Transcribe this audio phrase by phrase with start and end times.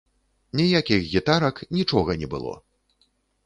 [0.61, 2.59] Ніякіх гітарак, нічога не было!